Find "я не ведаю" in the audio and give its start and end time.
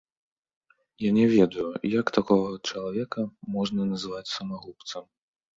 1.07-1.67